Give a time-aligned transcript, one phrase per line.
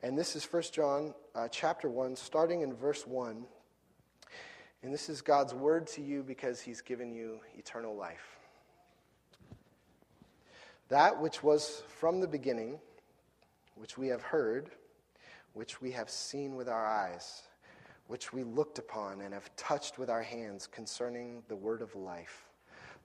[0.00, 3.44] And this is 1 John uh, chapter 1, starting in verse 1.
[4.84, 8.38] And this is God's word to you because he's given you eternal life.
[10.88, 12.78] That which was from the beginning,
[13.74, 14.70] which we have heard,
[15.54, 17.42] which we have seen with our eyes,
[18.06, 22.44] which we looked upon and have touched with our hands concerning the word of life.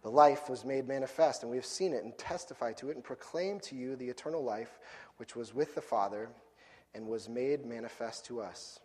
[0.03, 3.03] The life was made manifest, and we have seen it and testified to it and
[3.03, 4.77] proclaimed to you the eternal life
[5.17, 6.29] which was with the Father
[6.95, 8.79] and was made manifest to us.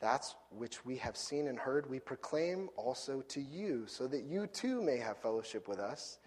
[0.00, 4.46] That's which we have seen and heard, we proclaim also to you, so that you
[4.46, 6.18] too may have fellowship with us.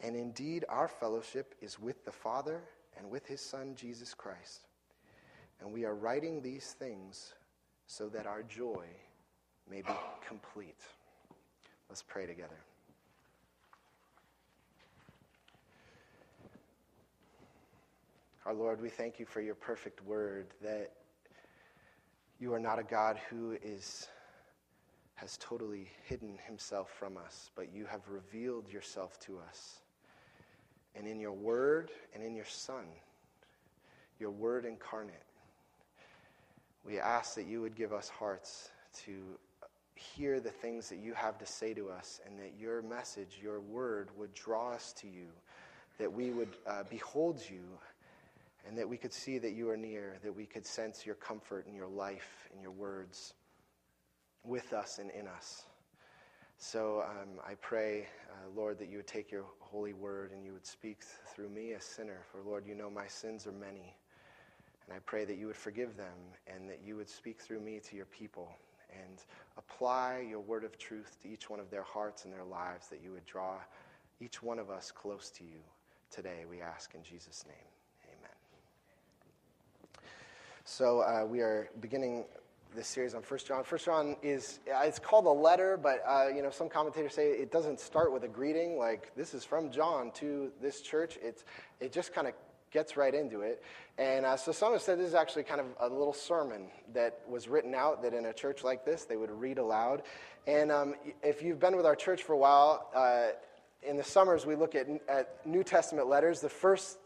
[0.00, 2.62] And indeed, our fellowship is with the Father
[2.96, 4.68] and with his Son, Jesus Christ.
[5.60, 7.34] And we are writing these things
[7.86, 8.86] so that our joy
[9.68, 9.92] may be
[10.26, 10.80] complete.
[11.88, 12.56] Let's pray together.
[18.50, 20.90] Our Lord, we thank you for your perfect word that
[22.40, 24.08] you are not a God who is
[25.14, 29.82] has totally hidden himself from us, but you have revealed yourself to us.
[30.96, 32.86] And in your word and in your son,
[34.18, 35.14] your word incarnate,
[36.84, 38.70] we ask that you would give us hearts
[39.04, 39.12] to
[39.94, 43.60] hear the things that you have to say to us and that your message, your
[43.60, 45.28] word, would draw us to you,
[45.98, 47.62] that we would uh, behold you
[48.66, 51.66] and that we could see that you are near, that we could sense your comfort
[51.66, 53.34] and your life and your words
[54.44, 55.64] with us and in us.
[56.58, 60.52] So um, I pray, uh, Lord, that you would take your holy word and you
[60.52, 60.98] would speak
[61.34, 62.20] through me, a sinner.
[62.30, 63.96] For, Lord, you know my sins are many.
[64.86, 67.80] And I pray that you would forgive them and that you would speak through me
[67.88, 68.52] to your people
[68.90, 69.22] and
[69.56, 73.00] apply your word of truth to each one of their hearts and their lives, that
[73.02, 73.54] you would draw
[74.20, 75.60] each one of us close to you
[76.10, 77.69] today, we ask in Jesus' name.
[80.70, 82.26] So uh, we are beginning
[82.76, 83.64] this series on First John.
[83.64, 87.30] First John is uh, it's called a letter, but uh, you know some commentators say
[87.30, 91.18] it doesn't start with a greeting like this is from John to this church.
[91.20, 91.44] It's
[91.80, 92.34] it just kind of
[92.70, 93.64] gets right into it.
[93.98, 97.18] And uh, so some have said this is actually kind of a little sermon that
[97.28, 100.02] was written out that in a church like this they would read aloud.
[100.46, 103.30] And um, if you've been with our church for a while, uh,
[103.82, 106.40] in the summers we look at, at New Testament letters.
[106.40, 106.98] The first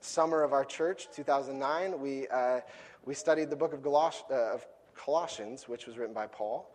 [0.00, 2.60] summer of our church, 2009, we uh,
[3.04, 6.70] we studied the book of, uh, of Colossians, which was written by Paul.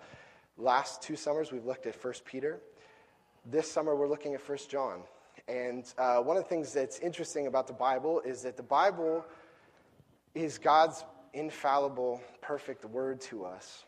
[0.57, 2.59] Last two summers, we've looked at 1 Peter.
[3.45, 5.01] This summer, we're looking at 1 John.
[5.47, 9.23] And uh, one of the things that's interesting about the Bible is that the Bible
[10.33, 13.83] is God's infallible, perfect word to us.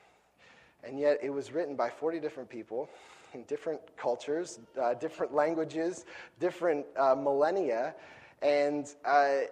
[0.83, 2.87] And yet, it was written by 40 different people
[3.33, 6.05] in different cultures, uh, different languages,
[6.39, 7.95] different uh, millennia.
[8.41, 9.47] And uh,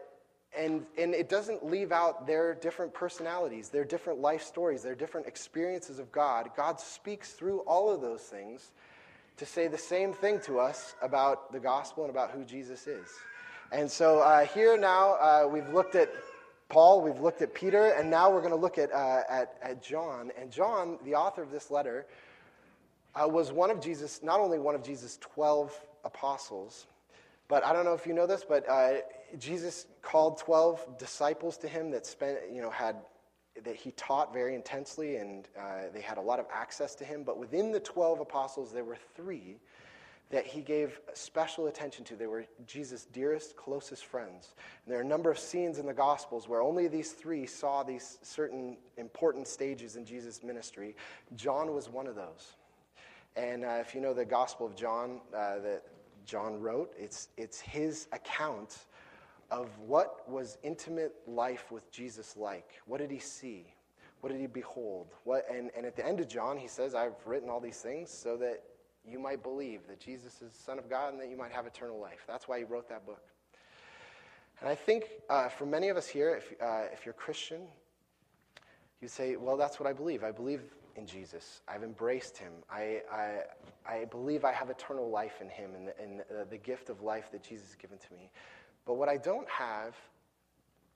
[0.58, 5.28] and, and it doesn't leave out their different personalities, their different life stories, their different
[5.28, 6.50] experiences of God.
[6.56, 8.72] God speaks through all of those things
[9.38, 13.08] to say the same thing to us about the gospel and about who Jesus is.
[13.72, 16.10] And so uh, here now, uh, we've looked at
[16.70, 19.84] Paul, we've looked at Peter, and now we're going to look at, uh, at, at,
[19.84, 20.32] John.
[20.40, 22.06] And John, the author of this letter,
[23.14, 26.88] uh, was one of Jesus, not only one of Jesus' 12 apostles,
[27.48, 28.96] but I don't know if you know this, but uh,
[29.38, 32.96] Jesus called 12 disciples to him that spent, you know, had,
[33.64, 37.24] that he taught very intensely and uh, they had a lot of access to him.
[37.24, 39.58] But within the 12 apostles, there were three
[40.32, 42.16] that he gave special attention to.
[42.16, 44.56] They were Jesus' dearest, closest friends.
[44.84, 47.84] And there are a number of scenes in the Gospels where only these three saw
[47.84, 50.96] these certain important stages in Jesus' ministry.
[51.36, 52.56] John was one of those.
[53.36, 55.84] And uh, if you know the Gospel of John uh, that
[56.26, 58.78] John wrote, it's, it's his account
[59.52, 62.82] of what was intimate life with Jesus like.
[62.86, 63.74] What did he see?
[64.22, 65.14] What did he behold?
[65.24, 68.10] What, and, and at the end of John, he says, I've written all these things
[68.10, 68.64] so that
[69.08, 71.68] you might believe that Jesus is the Son of God and that you might have
[71.68, 72.24] eternal life.
[72.28, 73.22] That's why he wrote that book.
[74.62, 77.62] And I think uh, for many of us here, if, uh, if you're Christian,
[79.02, 80.24] you say, well, that's what I believe.
[80.24, 80.62] I believe
[80.96, 81.62] in Jesus.
[81.68, 82.54] I've embraced him.
[82.70, 83.40] I, I,
[83.86, 87.02] I believe I have eternal life in him and, the, and the, the gift of
[87.02, 88.32] life that Jesus has given to me.
[88.86, 89.96] But what I don't have,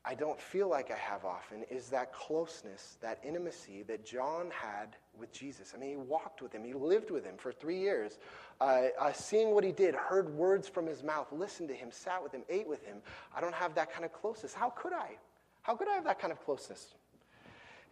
[0.06, 4.96] I don't feel like I have often, is that closeness, that intimacy that John had
[5.18, 5.74] with Jesus.
[5.76, 8.20] I mean, he walked with him, he lived with him for three years,
[8.62, 12.22] uh, uh, seeing what he did, heard words from his mouth, listened to him, sat
[12.24, 12.98] with him, ate with him.
[13.36, 14.54] I don't have that kind of closeness.
[14.54, 15.18] How could I?
[15.62, 16.96] How could I have that kind of closeness?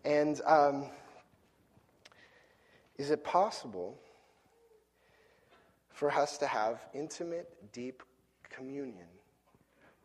[0.05, 0.85] And um,
[2.97, 3.99] is it possible
[5.89, 8.03] for us to have intimate, deep
[8.49, 9.07] communion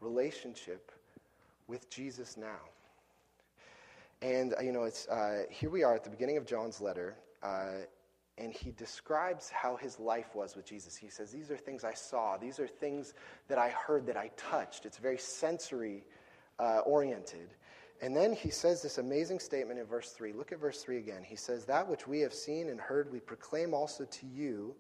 [0.01, 0.91] relationship
[1.69, 2.61] with Jesus now.
[4.21, 7.17] And, uh, you know, it's, uh, here we are at the beginning of John's letter,
[7.43, 7.87] uh,
[8.39, 10.97] and he describes how his life was with Jesus.
[10.97, 13.15] He says, These are things I saw, these are things
[13.49, 14.87] that I heard, that I touched.
[14.87, 16.05] It's very sensory
[16.59, 17.55] uh, oriented.
[18.03, 20.33] And then he says this amazing statement in verse 3.
[20.33, 21.23] Look at verse 3 again.
[21.23, 24.75] He says, That which we have seen and heard, we proclaim also to you,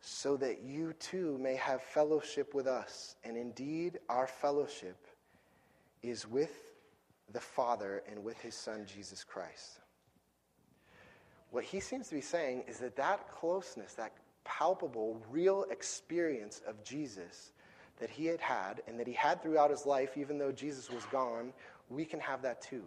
[0.00, 3.16] so that you too may have fellowship with us.
[3.24, 5.06] And indeed, our fellowship
[6.02, 6.72] is with
[7.30, 9.80] the Father and with his Son, Jesus Christ.
[11.50, 14.12] What he seems to be saying is that that closeness, that
[14.44, 17.52] palpable, real experience of Jesus
[17.98, 21.04] that he had had and that he had throughout his life, even though Jesus was
[21.06, 21.52] gone,
[21.88, 22.84] we can have that too.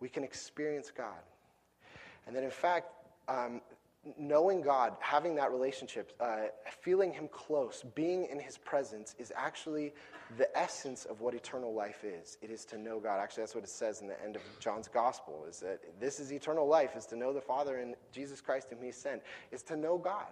[0.00, 1.22] We can experience God.
[2.26, 2.88] And that in fact,
[3.28, 3.60] um,
[4.18, 6.46] knowing God, having that relationship, uh,
[6.80, 9.94] feeling Him close, being in His presence is actually
[10.38, 12.38] the essence of what eternal life is.
[12.42, 13.20] It is to know God.
[13.20, 16.32] Actually, that's what it says in the end of John's Gospel: is that this is
[16.32, 19.22] eternal life, is to know the Father and Jesus Christ whom He sent,
[19.52, 20.26] is to know God.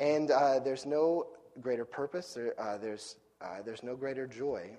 [0.00, 1.28] And uh, there's no
[1.60, 2.36] greater purpose.
[2.36, 4.70] Uh, there's uh, there's no greater joy.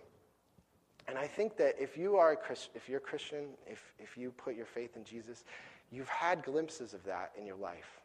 [1.07, 4.17] And I think that if you are a Christ, if you're a Christian, if if
[4.17, 5.43] you put your faith in Jesus,
[5.93, 8.01] You've had glimpses of that in your life.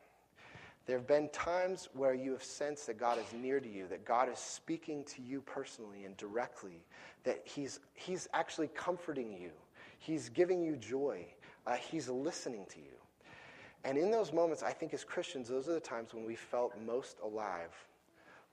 [0.84, 4.04] There have been times where you have sensed that God is near to you, that
[4.04, 6.84] God is speaking to you personally and directly,
[7.24, 9.50] that He's, he's actually comforting you,
[9.98, 11.24] He's giving you joy,
[11.66, 12.92] uh, He's listening to you.
[13.84, 16.74] And in those moments, I think as Christians, those are the times when we felt
[16.84, 17.74] most alive.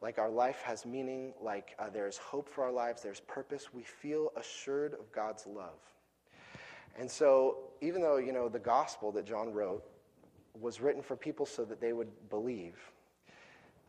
[0.02, 3.74] Like our life has meaning, like uh, there's hope for our lives, there's purpose.
[3.74, 5.80] We feel assured of God's love.
[6.98, 9.84] And so, even though, you know, the gospel that John wrote
[10.60, 12.76] was written for people so that they would believe,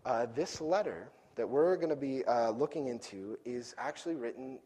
[0.05, 4.58] uh, this letter that we're going to be uh, looking into is actually written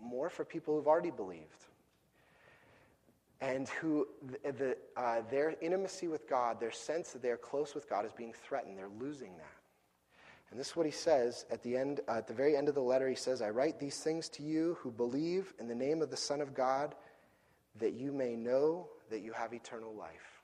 [0.00, 1.66] more for people who've already believed
[3.40, 4.06] and who
[4.42, 8.12] the, the, uh, their intimacy with God, their sense that they're close with God is
[8.12, 8.76] being threatened.
[8.76, 9.57] They're losing that.
[10.50, 12.74] And this is what he says at the end, uh, at the very end of
[12.74, 13.08] the letter.
[13.08, 16.16] He says, "I write these things to you who believe in the name of the
[16.16, 16.94] Son of God."
[17.78, 20.42] that you may know that you have eternal life.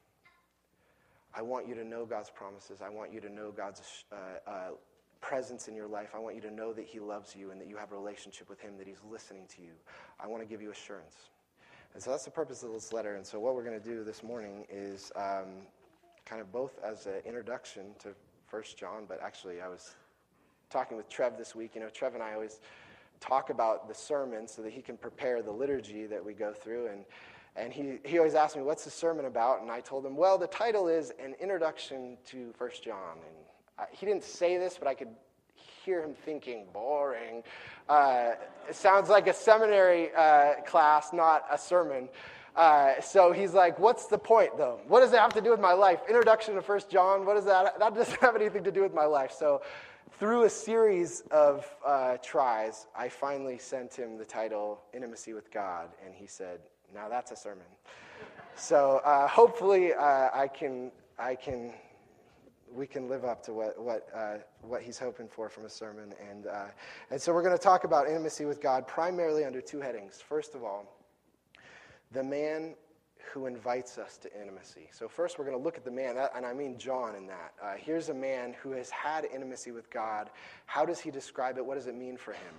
[1.36, 2.80] I want you to know God's promises.
[2.80, 4.54] I want you to know God's uh, uh,
[5.20, 6.10] presence in your life.
[6.14, 8.48] I want you to know that He loves you and that you have a relationship
[8.48, 9.72] with Him, that He's listening to you.
[10.20, 11.16] I want to give you assurance.
[11.92, 13.16] And so that's the purpose of this letter.
[13.16, 15.66] And so what we're going to do this morning is um,
[16.24, 18.10] kind of both as an introduction to
[18.46, 19.94] First John, but actually I was
[20.70, 21.74] talking with Trev this week.
[21.74, 22.60] You know, Trev and I always
[23.20, 26.88] talk about the sermon so that he can prepare the liturgy that we go through.
[26.88, 27.04] And,
[27.56, 29.62] and he, he always asked me, What's the sermon about?
[29.62, 33.18] And I told him, Well, the title is An Introduction to First John.
[33.26, 33.36] And
[33.78, 35.08] I, he didn't say this, but I could
[35.84, 37.42] hear him thinking, boring.
[37.88, 38.32] Uh,
[38.68, 42.08] it sounds like a seminary uh, class, not a sermon.
[42.56, 44.78] Uh, so he's like, what's the point though?
[44.86, 46.00] What does it have to do with my life?
[46.08, 49.06] Introduction to First John, what does that, that doesn't have anything to do with my
[49.06, 49.32] life.
[49.32, 49.62] So
[50.18, 55.88] through a series of uh, tries, I finally sent him the title Intimacy with God,
[56.04, 56.60] and he said,
[56.94, 57.66] Now that's a sermon.
[58.54, 61.72] so uh, hopefully, uh, I can, I can,
[62.72, 66.14] we can live up to what, what, uh, what he's hoping for from a sermon.
[66.30, 66.66] And, uh,
[67.10, 70.22] and so we're going to talk about intimacy with God primarily under two headings.
[70.26, 71.03] First of all,
[72.14, 72.74] the man
[73.32, 74.88] who invites us to intimacy.
[74.92, 77.52] So, first, we're going to look at the man, and I mean John in that.
[77.62, 80.30] Uh, here's a man who has had intimacy with God.
[80.66, 81.66] How does he describe it?
[81.66, 82.54] What does it mean for him?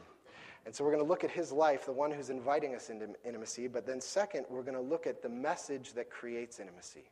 [0.65, 3.07] And so, we're going to look at his life, the one who's inviting us into
[3.23, 3.67] intimacy.
[3.67, 7.05] But then, second, we're going to look at the message that creates intimacy.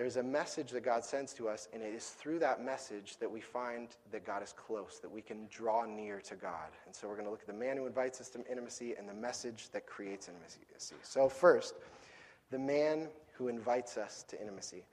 [0.00, 3.30] There's a message that God sends to us, and it is through that message that
[3.30, 6.70] we find that God is close, that we can draw near to God.
[6.86, 9.06] And so we're going to look at the man who invites us to intimacy and
[9.06, 10.60] the message that creates intimacy.
[11.02, 11.74] So, first,
[12.50, 14.84] the man who invites us to intimacy.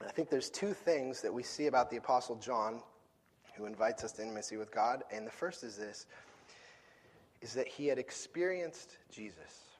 [0.00, 2.80] I think there's two things that we see about the Apostle John
[3.54, 5.04] who invites us to intimacy with God.
[5.12, 6.06] And the first is this
[7.42, 9.76] is that he had experienced Jesus.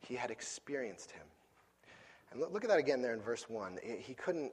[0.00, 1.24] He had experienced him.
[2.32, 3.78] And look, at that again there in verse 1.
[3.98, 4.52] He couldn't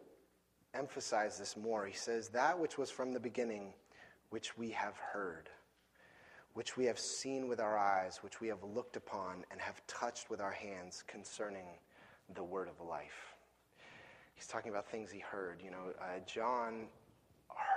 [0.74, 1.86] emphasize this more.
[1.86, 3.74] He says, That which was from the beginning,
[4.30, 5.50] which we have heard,
[6.54, 10.30] which we have seen with our eyes, which we have looked upon and have touched
[10.30, 11.68] with our hands concerning
[12.34, 13.36] the word of life.
[14.34, 15.62] He's talking about things he heard.
[15.64, 16.88] You know, uh, John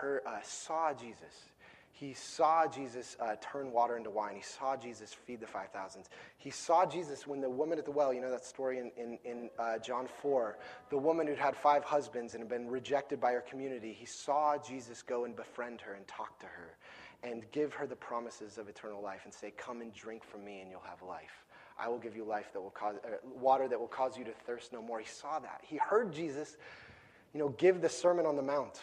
[0.00, 1.50] heard, uh, saw Jesus
[1.92, 4.34] he saw Jesus uh, turn water into wine.
[4.36, 6.06] He saw Jesus feed the 5,000s.
[6.38, 9.18] He saw Jesus when the woman at the well, you know that story in, in,
[9.24, 10.56] in uh, John 4,
[10.88, 14.56] the woman who'd had five husbands and had been rejected by her community, he saw
[14.56, 16.76] Jesus go and befriend her and talk to her.
[17.22, 20.60] and give her the promises of eternal life and say, Come and drink from me
[20.60, 21.44] and you'll have life.
[21.78, 24.32] I will give you life that will cause, uh, water that will cause you to
[24.46, 25.00] thirst no more.
[25.00, 25.60] He saw that.
[25.62, 26.56] He heard Jesus,
[27.32, 28.80] you know, give the Sermon on the Mount.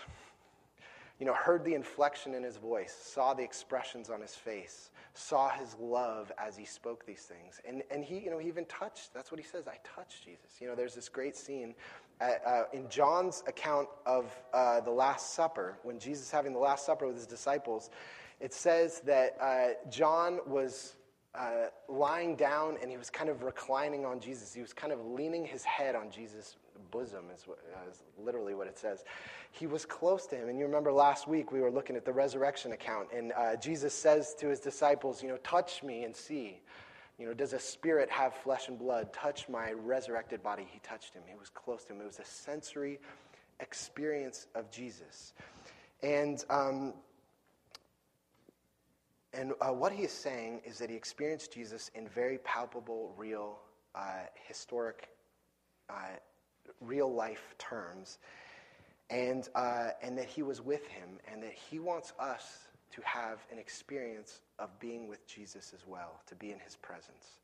[1.20, 5.50] You know, heard the inflection in his voice, saw the expressions on his face, saw
[5.50, 7.60] his love as he spoke these things.
[7.68, 9.14] And, and he, you know, he even touched.
[9.14, 9.68] That's what he says.
[9.68, 10.62] I touched Jesus.
[10.62, 11.74] You know, there's this great scene
[12.22, 16.86] at, uh, in John's account of uh, the Last Supper, when Jesus having the Last
[16.86, 17.90] Supper with his disciples.
[18.40, 20.98] It says that uh, John was
[21.34, 24.54] uh, lying down and he was kind of reclining on Jesus.
[24.54, 26.58] He was kind of leaning his head on Jesus'
[26.92, 29.04] bosom, is, what, uh, literally what it says.
[29.52, 30.50] He was close to him.
[30.50, 33.94] And you remember last week we were looking at the resurrection account, and uh, Jesus
[33.94, 36.62] says to his disciples, You know, touch me and see.
[37.18, 39.12] You know, does a spirit have flesh and blood?
[39.12, 40.68] Touch my resurrected body.
[40.70, 41.24] He touched him.
[41.26, 42.02] He was close to him.
[42.02, 43.00] It was a sensory
[43.60, 45.34] experience of Jesus.
[46.04, 46.94] And um,
[49.34, 53.60] and uh, what he is saying is that he experienced Jesus in very palpable, real,
[53.94, 55.10] uh, historic,
[55.90, 55.94] uh,
[56.82, 58.18] real life terms,
[59.10, 63.46] and, uh, and that he was with him, and that he wants us to have
[63.52, 67.40] an experience of being with Jesus as well, to be in his presence.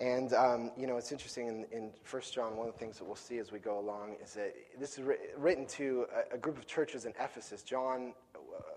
[0.00, 3.04] And, um, you know, it's interesting in, in 1 John, one of the things that
[3.04, 5.04] we'll see as we go along is that this is
[5.36, 7.62] written to a, a group of churches in Ephesus.
[7.62, 8.12] John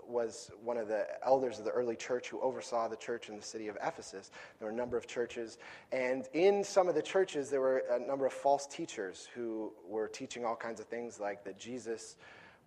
[0.08, 3.42] was one of the elders of the early church who oversaw the church in the
[3.42, 4.32] city of Ephesus.
[4.60, 5.58] There were a number of churches.
[5.92, 10.08] And in some of the churches, there were a number of false teachers who were
[10.08, 12.16] teaching all kinds of things like that Jesus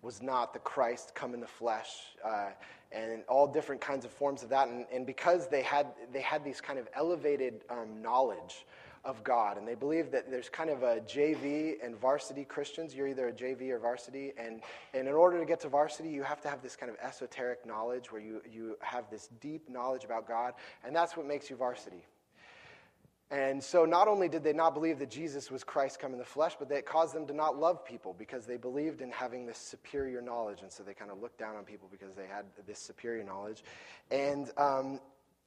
[0.01, 1.89] was not the Christ come in the flesh,
[2.25, 2.49] uh,
[2.91, 4.67] and all different kinds of forms of that.
[4.67, 8.65] And, and, because they had, they had these kind of elevated um, knowledge
[9.03, 9.57] of God.
[9.57, 12.93] And they believe that there's kind of a JV and varsity Christians.
[12.93, 14.33] You're either a JV or varsity.
[14.37, 14.61] And,
[14.93, 17.65] and in order to get to varsity, you have to have this kind of esoteric
[17.65, 20.53] knowledge where you, you have this deep knowledge about God.
[20.83, 22.05] And that's what makes you varsity.
[23.31, 26.25] And so not only did they not believe that Jesus was Christ come in the
[26.25, 29.57] flesh, but it caused them to not love people because they believed in having this
[29.57, 30.61] superior knowledge.
[30.61, 33.63] And so they kind of looked down on people because they had this superior knowledge.
[34.11, 34.99] And, um,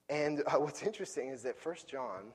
[0.09, 2.33] and uh, what's interesting is that First John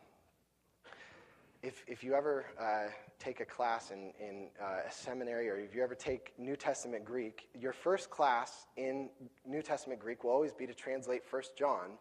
[1.61, 2.89] if, if you ever uh,
[3.19, 7.03] take a class in, in uh, a seminary or if you ever take New Testament
[7.03, 9.09] Greek, your first class in
[9.45, 11.97] New Testament Greek will always be to translate First John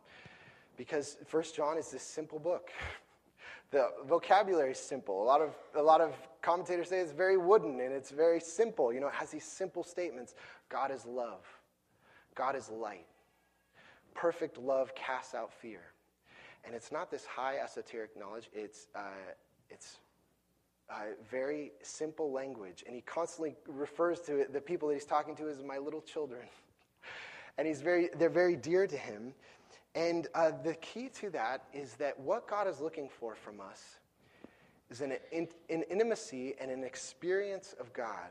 [0.76, 2.70] because First John is this simple book.
[3.70, 5.22] The vocabulary is simple.
[5.22, 8.92] A lot of, a lot of commentators say it's very wooden and it's very simple.
[8.92, 10.34] You know, it has these simple statements
[10.68, 11.44] God is love,
[12.34, 13.06] God is light.
[14.14, 15.80] Perfect love casts out fear.
[16.64, 19.32] And it's not this high esoteric knowledge, it's, uh,
[19.70, 19.98] it's
[20.90, 25.36] uh, very simple language, and he constantly refers to it, the people that he's talking
[25.36, 26.42] to as my little children.
[27.58, 29.34] and he's very, they're very dear to him.
[29.94, 33.98] And uh, the key to that is that what God is looking for from us
[34.90, 38.30] is an, in, an intimacy and an experience of God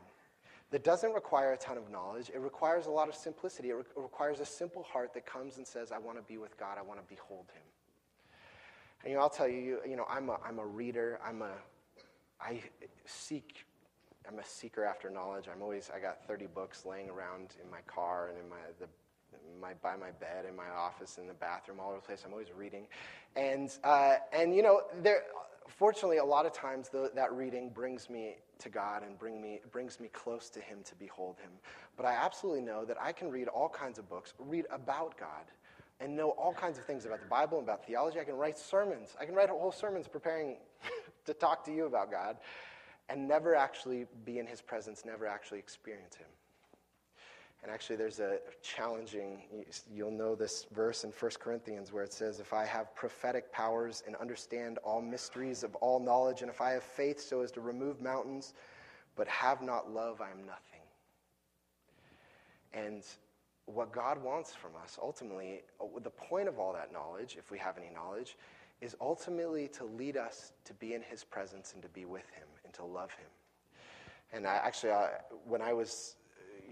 [0.70, 2.30] that doesn't require a ton of knowledge.
[2.34, 3.70] It requires a lot of simplicity.
[3.70, 6.38] It, re- it requires a simple heart that comes and says, I want to be
[6.38, 7.62] with God, I want to behold him.
[9.02, 11.20] And you know, I'll tell you, you know, I'm a, I'm a reader.
[11.24, 11.52] I'm a,
[12.40, 12.60] I
[13.06, 13.64] seek,
[14.28, 15.46] I'm a seeker after knowledge.
[15.52, 18.86] I'm always, I got 30 books laying around in my car and in my, the,
[19.60, 22.22] my, by my bed, in my office, in the bathroom, all over the place.
[22.24, 22.86] I'm always reading.
[23.36, 25.22] And, uh, and you know, there,
[25.66, 29.60] fortunately, a lot of times the, that reading brings me to God and bring me,
[29.70, 31.52] brings me close to Him to behold Him.
[31.96, 35.44] But I absolutely know that I can read all kinds of books, read about God,
[36.00, 38.20] and know all kinds of things about the Bible and about theology.
[38.20, 39.16] I can write sermons.
[39.20, 40.56] I can write whole sermons preparing
[41.26, 42.36] to talk to you about God
[43.08, 46.26] and never actually be in his presence, never actually experience him.
[47.62, 49.42] And actually, there's a challenging,
[49.92, 54.04] you'll know this verse in 1 Corinthians where it says, If I have prophetic powers
[54.06, 57.60] and understand all mysteries of all knowledge, and if I have faith so as to
[57.60, 58.54] remove mountains,
[59.16, 60.80] but have not love, I am nothing.
[62.72, 63.02] And
[63.66, 67.58] what God wants from us, ultimately, uh, the point of all that knowledge, if we
[67.58, 68.36] have any knowledge,
[68.80, 72.46] is ultimately to lead us to be in His presence and to be with Him
[72.64, 73.26] and to love Him.
[74.32, 75.08] And I, actually, uh,
[75.46, 76.16] when I was,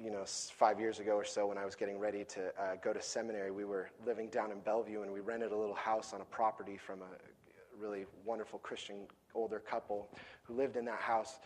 [0.02, 2.92] you know, five years ago or so, when I was getting ready to uh, go
[2.92, 6.20] to seminary, we were living down in Bellevue and we rented a little house on
[6.20, 10.08] a property from a really wonderful Christian older couple
[10.44, 11.38] who lived in that house.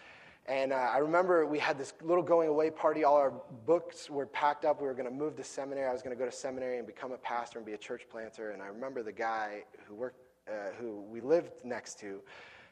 [0.47, 3.05] And uh, I remember we had this little going away party.
[3.05, 3.33] All our
[3.67, 4.81] books were packed up.
[4.81, 5.89] We were going to move to seminary.
[5.89, 8.03] I was going to go to seminary and become a pastor and be a church
[8.11, 8.51] planter.
[8.51, 12.21] And I remember the guy who worked, uh, who we lived next to,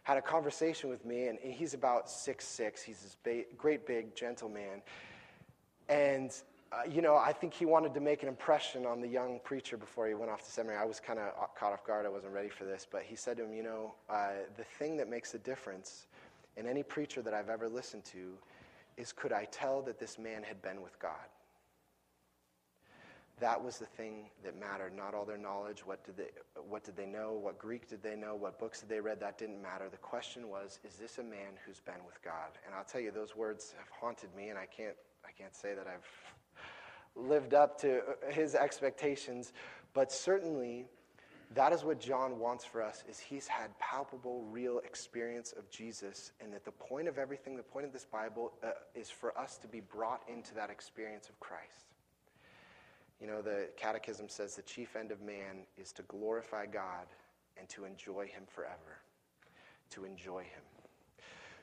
[0.02, 1.26] had a conversation with me.
[1.26, 2.82] And he's about six six.
[2.82, 4.82] He's this ba- great big gentleman.
[5.88, 6.32] And
[6.70, 9.78] uh, you know, I think he wanted to make an impression on the young preacher
[9.78, 10.78] before he went off to seminary.
[10.78, 12.04] I was kind of caught off guard.
[12.04, 12.86] I wasn't ready for this.
[12.90, 16.06] But he said to him, You know, uh, the thing that makes a difference
[16.56, 18.34] in any preacher that I've ever listened to
[18.98, 21.12] is could I tell that this man had been with God?
[23.40, 25.86] That was the thing that mattered, not all their knowledge.
[25.86, 26.30] What did, they,
[26.68, 27.34] what did they know?
[27.34, 28.34] What Greek did they know?
[28.34, 29.20] What books did they read?
[29.20, 29.88] That didn't matter.
[29.88, 32.58] The question was, is this a man who's been with God?
[32.66, 34.96] And I'll tell you, those words have haunted me, and I can't,
[35.28, 36.08] I can't say that I've
[37.14, 39.52] lived up to his expectations,
[39.92, 40.86] but certainly
[41.54, 46.32] that is what John wants for us is he's had palpable real experience of Jesus
[46.40, 49.56] and that the point of everything the point of this Bible uh, is for us
[49.58, 51.86] to be brought into that experience of Christ.
[53.20, 57.06] You know the catechism says the chief end of man is to glorify God
[57.58, 59.00] and to enjoy him forever.
[59.90, 60.62] To enjoy him.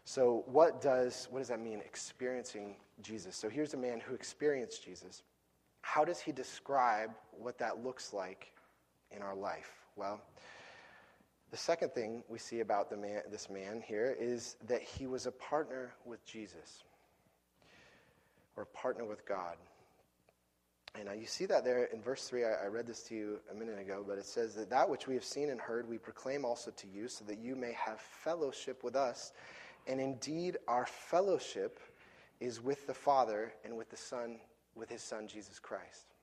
[0.03, 3.35] So what does what does that mean experiencing Jesus?
[3.35, 5.23] So here's a man who experienced Jesus
[5.85, 8.51] how does he describe what that looks like
[9.11, 9.71] in our life?
[9.95, 10.19] Well,
[11.51, 15.27] the second thing we see about the man, this man here is that he was
[15.27, 16.83] a partner with Jesus,
[18.57, 19.57] or a partner with God.
[20.99, 22.45] And uh, you see that there in verse 3.
[22.45, 25.07] I, I read this to you a minute ago, but it says that that which
[25.07, 28.01] we have seen and heard we proclaim also to you, so that you may have
[28.01, 29.33] fellowship with us.
[29.85, 31.79] And indeed, our fellowship
[32.39, 34.39] is with the Father and with the Son
[34.75, 36.13] with his son, Jesus Christ.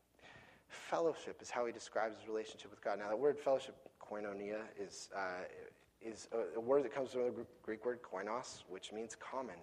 [0.69, 2.99] Fellowship is how he describes his relationship with God.
[2.99, 5.45] Now, the word fellowship, koinonia, is, uh,
[6.01, 9.57] is a, a word that comes from the Greek word koinos, which means common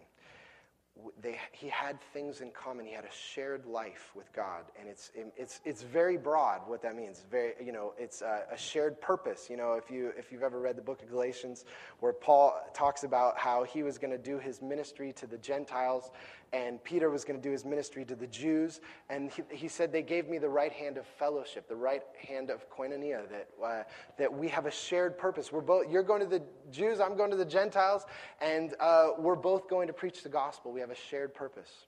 [1.22, 2.86] they, he had things in common.
[2.86, 6.96] He had a shared life with God, and it's it's it's very broad what that
[6.96, 7.24] means.
[7.30, 9.50] very you know it's a, a, shared purpose.
[9.50, 11.66] You know if you if you've ever read the book of Galatians,
[12.00, 16.12] where Paul talks about how he was going to do his ministry to the Gentiles,
[16.54, 19.92] and Peter was going to do his ministry to the Jews, and he, he said
[19.92, 23.84] they gave me the right hand of fellowship, the right hand of koinonia, that uh,
[24.18, 25.52] that we have a shared purpose.
[25.52, 26.42] We're both you're going to the
[26.72, 28.06] Jews, I'm going to the Gentiles,
[28.42, 30.72] and uh, we're both going to preach the gospel.
[30.72, 31.86] We have a shared purpose.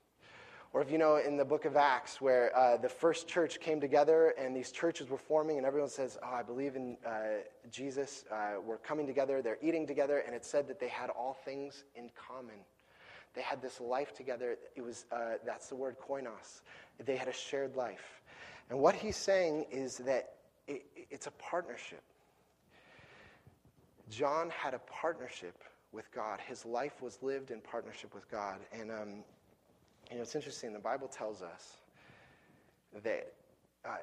[0.73, 3.81] Or if you know in the book of Acts, where uh, the first church came
[3.81, 8.23] together and these churches were forming, and everyone says, Oh, I believe in uh, Jesus.
[8.31, 11.83] Uh, we're coming together, they're eating together, and it said that they had all things
[11.95, 12.55] in common.
[13.33, 14.57] They had this life together.
[14.75, 16.61] It was, uh, that's the word koinos.
[17.03, 18.21] They had a shared life.
[18.69, 20.35] And what he's saying is that
[20.67, 22.03] it, it's a partnership.
[24.09, 25.55] John had a partnership
[25.91, 26.39] with God.
[26.47, 28.59] His life was lived in partnership with God.
[28.71, 29.09] And um,
[30.09, 30.73] you know, it's interesting.
[30.73, 31.77] The Bible tells us
[33.03, 33.33] that
[33.85, 33.95] uh,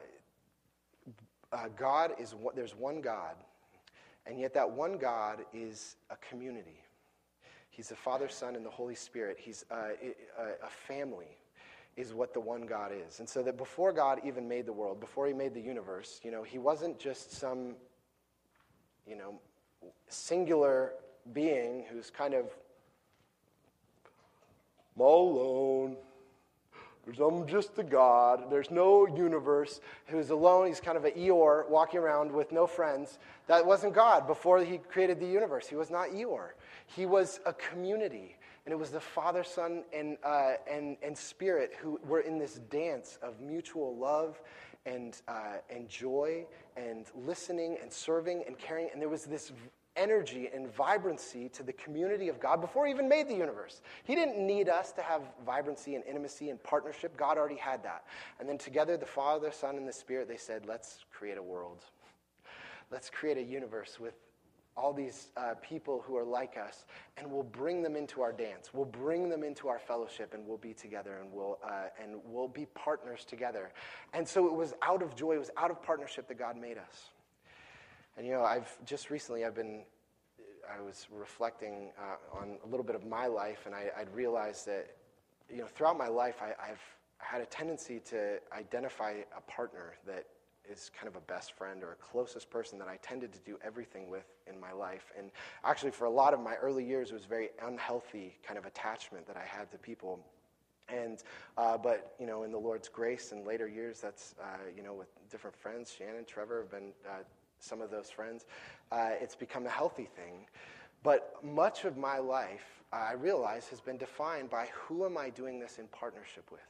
[1.53, 3.37] uh, God is there's one God,
[4.27, 6.83] and yet that one God is a community.
[7.70, 9.37] He's the Father, Son, and the Holy Spirit.
[9.38, 9.90] He's uh,
[10.40, 11.37] a family
[11.98, 13.18] is what the one God is.
[13.18, 16.31] And so that before God even made the world, before he made the universe, you
[16.31, 17.74] know, he wasn't just some,
[19.05, 19.40] you know,
[20.07, 20.92] singular
[21.33, 22.47] being who's kind of
[24.99, 25.97] all alone.
[27.05, 28.51] There's, I'm just a God.
[28.51, 30.67] There's no universe who's alone.
[30.67, 33.19] He's kind of an Eeyore walking around with no friends.
[33.47, 35.67] That wasn't God before he created the universe.
[35.67, 36.51] He was not Eeyore.
[36.87, 38.37] He was a community.
[38.67, 42.61] And it was the Father, Son, and, uh, and, and Spirit who were in this
[42.71, 44.43] dance of mutual love
[44.85, 46.45] and, uh, and joy
[46.77, 48.91] and listening and serving and caring.
[48.93, 49.53] And there was this
[49.99, 53.83] energy and vibrancy to the community of God before he even made the universe.
[54.05, 57.17] He didn't need us to have vibrancy and intimacy and partnership.
[57.17, 58.05] God already had that.
[58.39, 61.85] And then together, the Father, Son, and the Spirit, they said, let's create a world.
[62.91, 64.15] Let's create a universe with
[64.79, 66.85] all these uh, people who are like us,
[67.17, 68.73] and we'll bring them into our dance.
[68.73, 72.49] We'll bring them into our fellowship, and we'll be together, and we'll uh, and we'll
[72.49, 73.73] be partners together.
[74.13, 76.79] And so it was out of joy, it was out of partnership that God made
[76.79, 77.11] us.
[78.18, 79.85] And you know, I've just recently I've been
[80.68, 84.66] I was reflecting uh, on a little bit of my life, and I, would realized
[84.66, 84.96] that
[85.48, 86.83] you know throughout my life I, I've
[87.18, 90.26] had a tendency to identify a partner that
[90.68, 93.57] is kind of a best friend or a closest person that I tended to do
[93.64, 95.12] everything with in my life.
[95.16, 95.31] And
[95.64, 99.28] actually, for a lot of my early years, it was very unhealthy kind of attachment
[99.28, 100.20] that I had to people.
[100.88, 101.22] And,
[101.57, 104.94] uh, but, you know, in the Lord's grace in later years, that's, uh, you know,
[104.94, 107.22] with different friends, Shannon, Trevor have been uh,
[107.61, 108.47] some of those friends,
[108.92, 110.47] uh, it's become a healthy thing.
[111.03, 115.61] But much of my life, I realize, has been defined by who am I doing
[115.61, 116.61] this in partnership with?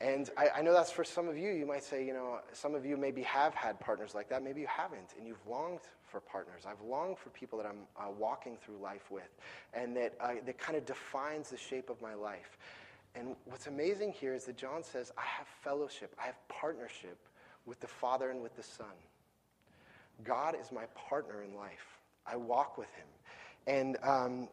[0.00, 1.50] And I, I, know that's for some of you.
[1.50, 4.42] You might say, you know, some of you maybe have had partners like that.
[4.42, 6.62] Maybe you haven't, and you've longed for partners.
[6.66, 9.28] I've longed for people that I'm uh, walking through life with,
[9.74, 12.56] and that uh, that kind of defines the shape of my life.
[13.14, 17.18] And what's amazing here is that John says, I have fellowship, I have partnership
[17.66, 18.86] with the Father and with the Son.
[20.24, 21.98] God is my partner in life.
[22.26, 23.06] I walk with him.
[23.66, 24.48] And, um,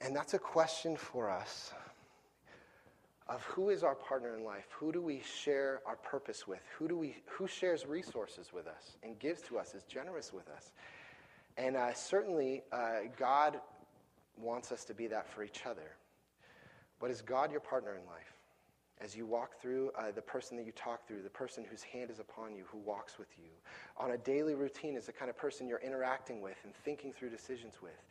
[0.00, 1.72] and that's a question for us
[3.28, 4.66] of who is our partner in life?
[4.78, 6.60] Who do we share our purpose with?
[6.78, 10.48] Who do we who shares resources with us and gives to us is generous with
[10.48, 10.72] us?
[11.56, 13.60] And uh, certainly uh, god
[14.36, 15.96] wants us to be that for each other.
[17.00, 18.41] But is god your partner in life
[19.02, 22.10] as you walk through uh, the person that you talk through the person whose hand
[22.10, 23.50] is upon you who walks with you
[23.96, 27.30] on a daily routine is the kind of person you're interacting with and thinking through
[27.30, 28.04] decisions with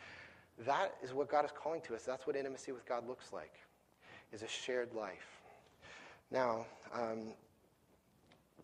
[0.65, 3.53] that is what god is calling to us that's what intimacy with god looks like
[4.31, 5.41] is a shared life.
[6.31, 7.33] Now, um,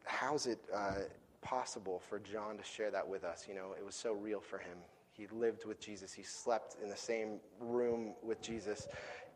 [0.06, 0.94] how's it uh,
[1.42, 3.46] possible for John to share that with us?
[3.48, 4.78] You know, it was so real for him.
[5.12, 8.88] He lived with Jesus, he slept in the same room with Jesus,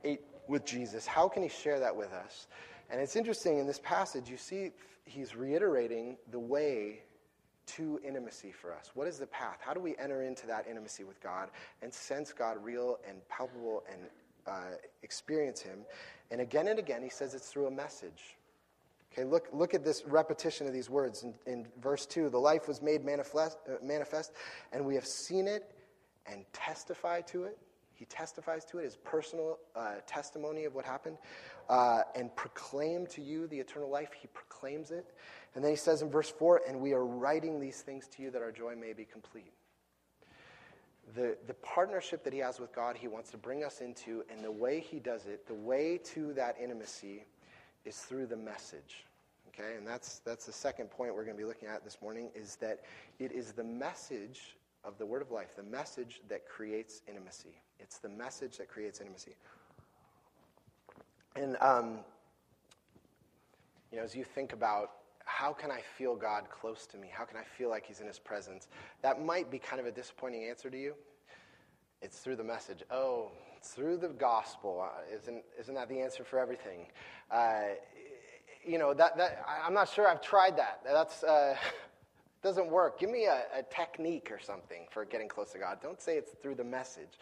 [0.04, 1.08] ate with Jesus.
[1.08, 2.48] How can he share that with us?
[2.92, 4.72] And it's interesting in this passage, you see
[5.06, 7.00] he's reiterating the way
[7.68, 8.92] to intimacy for us.
[8.96, 9.60] What is the path?
[9.62, 11.50] How do we enter into that intimacy with God
[11.82, 14.02] and sense God real and palpable and
[14.46, 15.80] uh, experience Him?
[16.32, 18.36] And again and again, he says it's through a message.
[19.14, 22.30] Okay, look, look at this repetition of these words in, in verse 2.
[22.30, 24.32] The life was made manifest, uh, manifest,
[24.72, 25.72] and we have seen it
[26.26, 27.58] and testify to it.
[28.02, 31.20] He testifies to it, his personal uh, testimony of what happened,
[31.70, 34.10] uh, and proclaim to you the eternal life.
[34.20, 35.14] He proclaims it.
[35.54, 38.32] And then he says in verse 4 and we are writing these things to you
[38.32, 39.54] that our joy may be complete
[41.16, 44.44] the, the partnership that he has with God, he wants to bring us into, and
[44.44, 47.26] the way he does it, the way to that intimacy
[47.86, 49.06] is through the message.
[49.50, 52.30] Okay, and that's, that's the second point we're going to be looking at this morning
[52.34, 52.82] is that
[53.20, 57.62] it is the message of the word of life, the message that creates intimacy.
[57.82, 59.36] It's the message that creates intimacy.
[61.36, 62.00] And, um,
[63.92, 64.92] you know, as you think about
[65.26, 67.10] how can I feel God close to me?
[67.12, 68.68] How can I feel like He's in His presence?
[69.02, 70.94] That might be kind of a disappointing answer to you.
[72.02, 72.84] It's through the message.
[72.92, 74.84] Oh, it's through the gospel.
[74.84, 76.88] Uh, isn't, isn't that the answer for everything?
[77.30, 77.62] Uh,
[78.66, 80.82] you know, that, that, I'm not sure I've tried that.
[80.84, 81.56] That's, uh,
[82.44, 83.00] doesn't work.
[83.00, 85.78] Give me a, a technique or something for getting close to God.
[85.82, 87.20] Don't say it's through the message.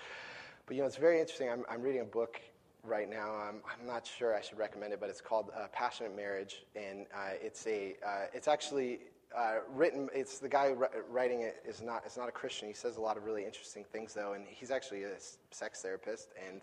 [0.70, 1.50] But, you know, it's very interesting.
[1.50, 2.40] I'm, I'm reading a book
[2.84, 3.34] right now.
[3.34, 7.08] I'm, I'm not sure I should recommend it, but it's called uh, Passionate Marriage, and
[7.12, 9.00] uh, it's a uh, it's actually
[9.36, 10.10] uh, written.
[10.14, 10.76] It's the guy
[11.10, 12.68] writing it is not is not a Christian.
[12.68, 15.16] He says a lot of really interesting things though, and he's actually a
[15.50, 16.34] sex therapist.
[16.48, 16.62] And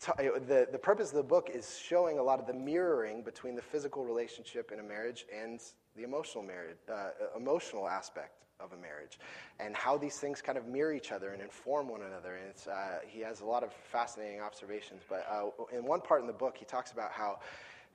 [0.00, 3.54] t- the the purpose of the book is showing a lot of the mirroring between
[3.54, 5.60] the physical relationship in a marriage and
[5.94, 9.18] the emotional marriage, uh, emotional aspect of a marriage
[9.60, 12.36] and how these things kind of mirror each other and inform one another.
[12.36, 15.02] And uh, he has a lot of fascinating observations.
[15.08, 17.40] But uh, in one part in the book, he talks about how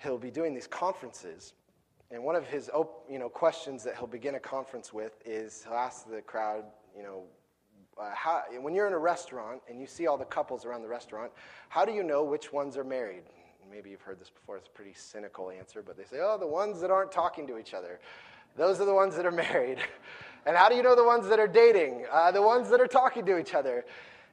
[0.02, 1.54] he'll be doing these conferences.
[2.12, 2.70] And one of his
[3.10, 6.64] you know, questions that he'll begin a conference with is he'll ask the crowd,
[6.96, 7.24] you know,
[8.00, 10.88] uh, how, when you're in a restaurant and you see all the couples around the
[10.88, 11.32] restaurant,
[11.70, 13.24] how do you know which ones are married?
[13.70, 14.58] Maybe you've heard this before.
[14.58, 17.58] It's a pretty cynical answer, but they say, oh, the ones that aren't talking to
[17.58, 18.00] each other.
[18.56, 19.80] Those are the ones that are married.
[20.46, 22.06] And how do you know the ones that are dating?
[22.12, 23.86] Uh, the ones that are talking to each other.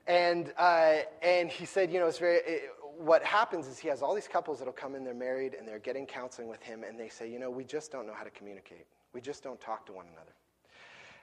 [0.07, 4.03] And, uh, and he said, you know, it's very, it, what happens is he has
[4.03, 6.99] all these couples that'll come in, they're married, and they're getting counseling with him, and
[6.99, 8.87] they say, you know, we just don't know how to communicate.
[9.13, 10.33] We just don't talk to one another.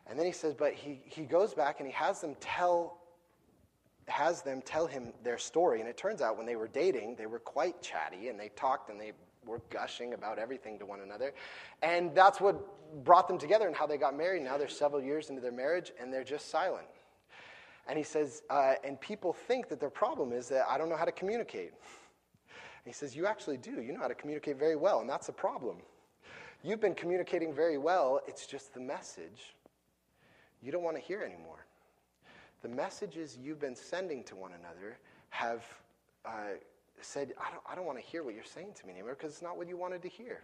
[0.10, 2.98] And then he says, but he, he goes back and he has them tell
[4.08, 5.82] has them tell him their story.
[5.82, 8.90] And it turns out when they were dating, they were quite chatty and they talked
[8.90, 9.12] and they
[9.48, 11.34] were gushing about everything to one another.
[11.82, 14.44] And that's what brought them together and how they got married.
[14.44, 16.88] Now they're several years into their marriage and they're just silent.
[17.88, 20.98] And he says, uh, and people think that their problem is that I don't know
[20.98, 21.72] how to communicate.
[21.72, 23.82] And he says, You actually do.
[23.82, 25.78] You know how to communicate very well, and that's a problem.
[26.64, 29.56] You've been communicating very well, it's just the message
[30.62, 31.66] you don't want to hear anymore.
[32.64, 34.98] The messages you've been sending to one another
[35.30, 35.64] have
[36.26, 36.56] uh,
[37.02, 39.34] said, I don't, I don't want to hear what you're saying to me anymore because
[39.34, 40.44] it's not what you wanted to hear.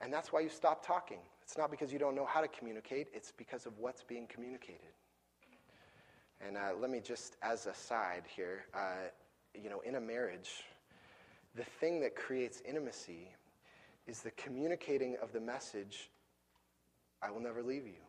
[0.00, 1.18] And that's why you stop talking.
[1.42, 4.80] It's not because you don't know how to communicate, it's because of what's being communicated.
[6.46, 9.08] And uh, let me just, as a side here, uh,
[9.54, 10.64] you know, in a marriage,
[11.54, 13.28] the thing that creates intimacy
[14.06, 16.10] is the communicating of the message
[17.22, 18.03] I will never leave you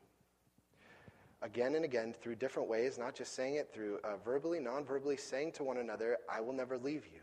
[1.41, 5.17] again and again through different ways, not just saying it through uh, verbally, non verbally,
[5.17, 7.21] saying to one another, I will never leave you.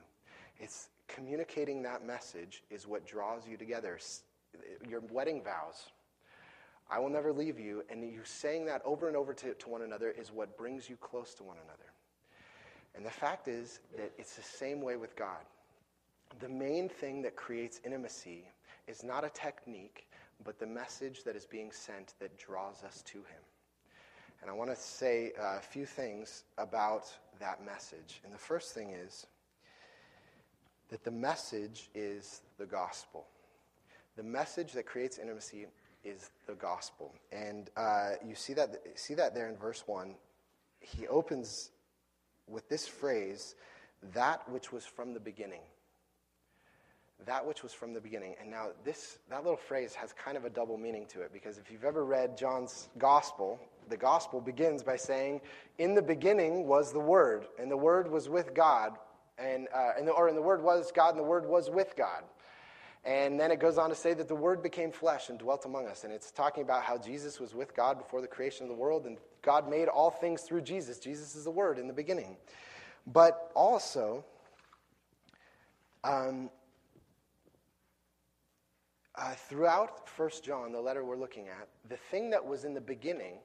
[0.59, 3.98] It's communicating that message is what draws you together.
[4.88, 5.90] Your wedding vows,
[6.90, 9.83] I will never leave you, and you saying that over and over to, to one
[9.83, 11.90] another is what brings you close to one another.
[12.94, 15.44] And the fact is that it's the same way with God.
[16.40, 18.44] The main thing that creates intimacy
[18.87, 20.07] is not a technique,
[20.44, 23.42] but the message that is being sent that draws us to Him.
[24.43, 27.07] And I want to say a few things about
[27.39, 28.21] that message.
[28.25, 29.25] And the first thing is
[30.91, 33.25] that the message is the gospel.
[34.17, 35.67] The message that creates intimacy
[36.05, 37.15] is the gospel.
[37.31, 40.15] And uh, you see that, see that there in verse 1.
[40.81, 41.71] He opens
[42.49, 43.55] with this phrase,
[44.13, 45.63] that which was from the beginning.
[47.27, 48.35] That which was from the beginning.
[48.41, 51.57] And now this that little phrase has kind of a double meaning to it because
[51.57, 53.61] if you've ever read John's gospel,
[53.93, 55.43] the gospel begins by saying,
[55.79, 58.99] "In the beginning was the Word, and the Word was with God,
[59.37, 61.95] and, uh, and the, or in the Word was God, and the Word was with
[61.95, 62.25] God."
[63.05, 65.89] And then it goes on to say that the Word became flesh and dwelt among
[65.89, 66.05] us.
[66.05, 69.07] And it's talking about how Jesus was with God before the creation of the world,
[69.07, 70.99] and God made all things through Jesus.
[70.99, 72.37] Jesus is the Word in the beginning.
[73.07, 74.25] But also,
[76.05, 76.49] um,
[79.17, 82.81] uh, throughout 1 John, the letter we're looking at, the thing that was in the
[82.81, 83.39] beginning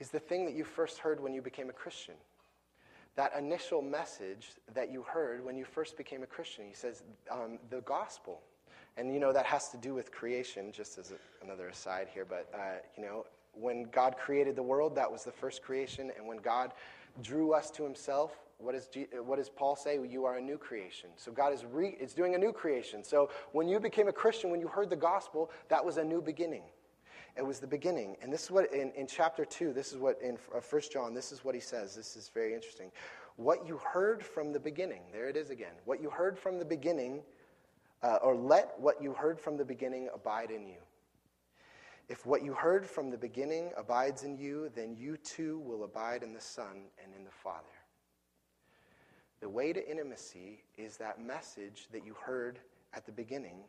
[0.00, 2.14] is the thing that you first heard when you became a Christian
[3.16, 6.64] that initial message that you heard when you first became a Christian.
[6.66, 8.40] He says, um, the gospel.
[8.96, 12.24] And, you know, that has to do with creation, just as a, another aside here.
[12.24, 16.10] But, uh, you know, when God created the world, that was the first creation.
[16.16, 16.72] And when God
[17.22, 19.98] drew us to himself, what, is G- what does Paul say?
[20.06, 21.10] You are a new creation.
[21.16, 23.02] So God is, re- is doing a new creation.
[23.02, 26.20] So when you became a Christian, when you heard the gospel, that was a new
[26.20, 26.62] beginning.
[27.36, 28.16] It was the beginning.
[28.22, 31.14] And this is what, in, in chapter 2, this is what, in uh, 1 John,
[31.14, 31.94] this is what he says.
[31.94, 32.90] This is very interesting.
[33.36, 35.72] What you heard from the beginning, there it is again.
[35.84, 37.22] What you heard from the beginning,
[38.02, 40.80] uh, or let what you heard from the beginning abide in you.
[42.08, 46.24] If what you heard from the beginning abides in you, then you too will abide
[46.24, 47.68] in the Son and in the Father.
[49.40, 52.58] The way to intimacy is that message that you heard
[52.94, 53.60] at the beginning.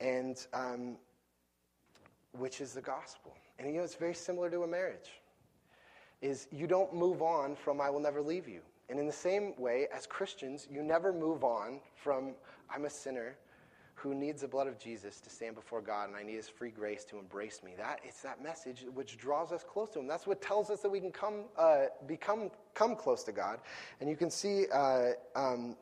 [0.00, 0.96] And um,
[2.32, 3.34] which is the gospel.
[3.58, 5.20] And you know, it's very similar to a marriage.
[6.20, 8.60] Is you don't move on from I will never leave you.
[8.88, 12.34] And in the same way, as Christians, you never move on from
[12.70, 13.36] I'm a sinner
[13.94, 16.70] who needs the blood of Jesus to stand before God and I need his free
[16.70, 17.72] grace to embrace me.
[17.76, 20.06] That it's that message which draws us close to him.
[20.06, 23.58] That's what tells us that we can come uh, become come close to God.
[24.00, 25.76] And you can see uh, um,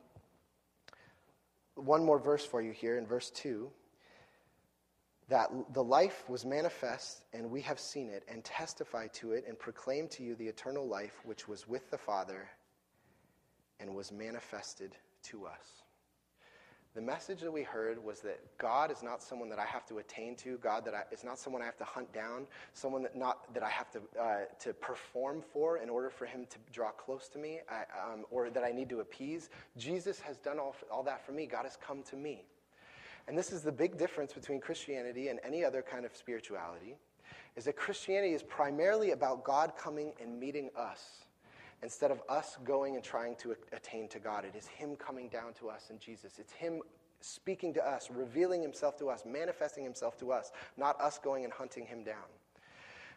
[1.75, 3.69] one more verse for you here in verse 2
[5.29, 9.59] that the life was manifest, and we have seen it, and testify to it, and
[9.59, 12.47] proclaim to you the eternal life which was with the Father
[13.79, 15.83] and was manifested to us.
[16.95, 19.99] The message that we heard was that God is not someone that I have to
[19.99, 20.57] attain to.
[20.57, 22.47] God that I, is not someone I have to hunt down.
[22.73, 26.47] Someone that not that I have to uh, to perform for in order for Him
[26.49, 29.51] to draw close to me, I, um, or that I need to appease.
[29.77, 31.45] Jesus has done all, all that for me.
[31.45, 32.45] God has come to me.
[33.27, 36.95] And this is the big difference between Christianity and any other kind of spirituality,
[37.55, 41.25] is that Christianity is primarily about God coming and meeting us
[41.83, 44.45] instead of us going and trying to attain to God.
[44.45, 46.39] It is Him coming down to us in Jesus.
[46.39, 46.81] It's Him
[47.19, 51.53] speaking to us, revealing Himself to us, manifesting Himself to us, not us going and
[51.53, 52.15] hunting Him down.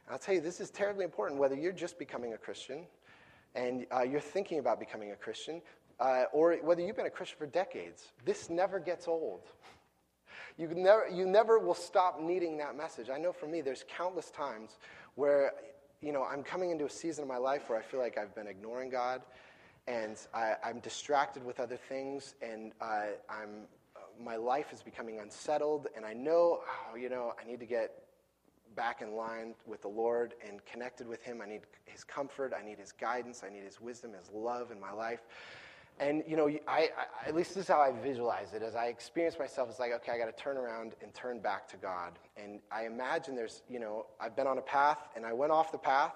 [0.07, 2.87] And I'll tell you, this is terribly important whether you're just becoming a Christian
[3.55, 5.61] and uh, you're thinking about becoming a Christian,
[5.99, 8.13] uh, or whether you've been a Christian for decades.
[8.25, 9.43] This never gets old.
[10.57, 13.09] You never, you never will stop needing that message.
[13.11, 14.79] I know for me, there's countless times
[15.15, 15.53] where,
[16.01, 18.35] you know, I'm coming into a season of my life where I feel like I've
[18.35, 19.23] been ignoring God
[19.87, 23.67] and I, am distracted with other things and uh, I'm,
[24.23, 26.61] my life is becoming unsettled and I know,
[26.93, 27.93] oh, you know, I need to get
[28.77, 31.41] back in line with the Lord and connected with Him.
[31.43, 32.53] I need His comfort.
[32.59, 33.43] I need His guidance.
[33.45, 35.21] I need His wisdom, His love in my life.
[36.01, 38.63] And, you know, I, I, at least this is how I visualize it.
[38.63, 41.69] As I experience myself, it's like, okay, I got to turn around and turn back
[41.69, 42.19] to God.
[42.39, 45.71] And I imagine there's, you know, I've been on a path and I went off
[45.73, 46.15] the path.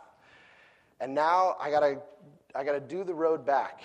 [1.00, 1.98] And now I got to
[2.56, 3.82] I got to do the road back.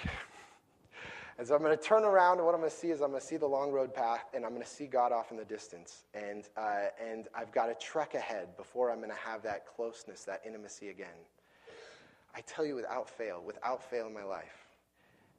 [1.39, 3.09] and so I'm going to turn around, and what I'm going to see is I'm
[3.09, 5.38] going to see the long road path, and I'm going to see God off in
[5.38, 6.03] the distance.
[6.13, 10.23] And, uh, and I've got to trek ahead before I'm going to have that closeness,
[10.25, 11.07] that intimacy again.
[12.35, 14.68] I tell you without fail, without fail in my life,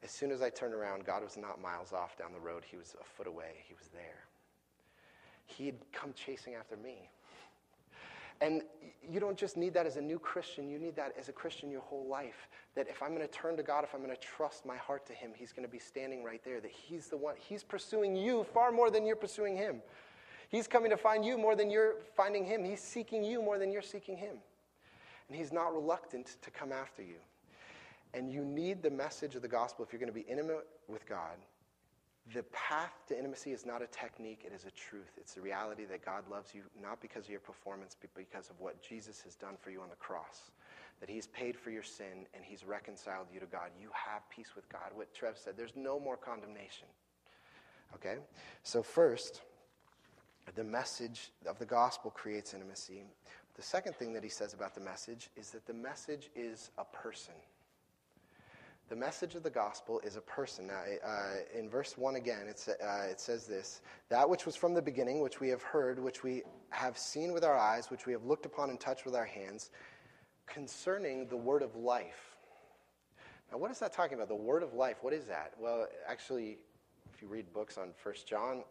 [0.03, 2.63] as soon as I turned around, God was not miles off down the road.
[2.65, 3.63] He was a foot away.
[3.67, 4.25] He was there.
[5.45, 7.09] He had come chasing after me.
[8.41, 8.63] And
[9.07, 11.69] you don't just need that as a new Christian, you need that as a Christian
[11.69, 12.47] your whole life.
[12.75, 15.05] That if I'm going to turn to God, if I'm going to trust my heart
[15.07, 16.59] to Him, He's going to be standing right there.
[16.59, 19.81] That He's the one, He's pursuing you far more than you're pursuing Him.
[20.49, 22.63] He's coming to find you more than you're finding Him.
[22.63, 24.37] He's seeking you more than you're seeking Him.
[25.27, 27.17] And He's not reluctant to come after you.
[28.13, 31.07] And you need the message of the gospel if you're going to be intimate with
[31.07, 31.37] God.
[32.33, 35.11] The path to intimacy is not a technique, it is a truth.
[35.17, 38.59] It's the reality that God loves you not because of your performance, but because of
[38.59, 40.51] what Jesus has done for you on the cross.
[40.99, 43.71] That He's paid for your sin and He's reconciled you to God.
[43.81, 44.91] You have peace with God.
[44.93, 46.87] What Trev said, there's no more condemnation.
[47.95, 48.17] Okay?
[48.63, 49.41] So, first,
[50.55, 53.03] the message of the gospel creates intimacy.
[53.55, 56.85] The second thing that he says about the message is that the message is a
[56.85, 57.33] person.
[58.91, 60.67] The message of the gospel is a person.
[60.67, 64.81] Now, uh, in verse 1 again, uh, it says this That which was from the
[64.81, 68.25] beginning, which we have heard, which we have seen with our eyes, which we have
[68.25, 69.69] looked upon and touched with our hands,
[70.45, 72.35] concerning the word of life.
[73.49, 74.27] Now, what is that talking about?
[74.27, 75.53] The word of life, what is that?
[75.57, 76.57] Well, actually,
[77.13, 78.61] if you read books on First John,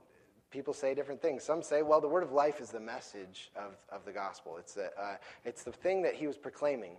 [0.51, 1.45] people say different things.
[1.45, 4.75] Some say, well, the word of life is the message of, of the gospel, it's
[4.75, 6.99] the, uh, it's the thing that he was proclaiming.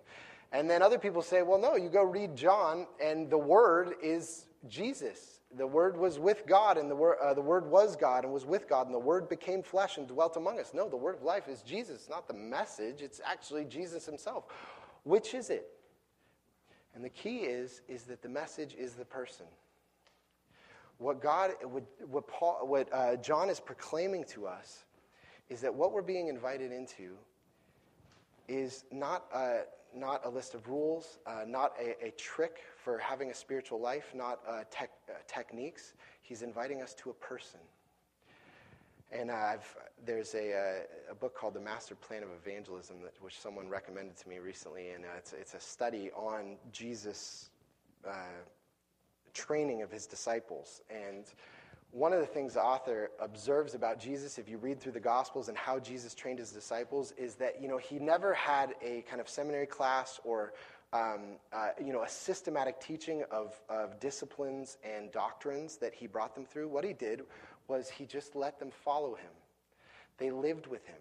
[0.51, 4.47] And then other people say, well, no, you go read John, and the Word is
[4.67, 5.39] Jesus.
[5.55, 8.45] The Word was with God, and the Word, uh, the Word was God and was
[8.45, 10.73] with God, and the Word became flesh and dwelt among us.
[10.73, 13.01] No, the Word of life is Jesus, not the message.
[13.01, 14.45] It's actually Jesus himself.
[15.03, 15.67] Which is it?
[16.93, 19.45] And the key is, is that the message is the person.
[20.97, 24.83] What God, what, what, Paul, what uh, John is proclaiming to us
[25.49, 27.15] is that what we're being invited into
[28.47, 29.61] is not a,
[29.95, 34.13] not a list of rules, uh, not a, a, trick for having a spiritual life,
[34.15, 35.93] not uh, tech, uh, techniques.
[36.21, 37.60] He's inviting us to a person.
[39.12, 39.30] And
[40.06, 44.15] there's a, uh, a, book called The Master Plan of Evangelism, that, which someone recommended
[44.17, 47.49] to me recently, and uh, it's, it's, a study on Jesus'
[49.34, 50.82] training of his disciples.
[50.89, 51.25] And
[51.91, 55.49] one of the things the author observes about Jesus, if you read through the Gospels
[55.49, 59.19] and how Jesus trained his disciples, is that you know he never had a kind
[59.19, 60.54] of seminary class or
[60.93, 66.34] um, uh, you know a systematic teaching of, of disciplines and doctrines that he brought
[66.34, 66.69] them through.
[66.69, 67.23] What he did
[67.67, 69.32] was he just let them follow him.
[70.17, 70.97] They lived with him.